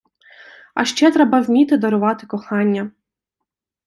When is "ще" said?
0.85-1.11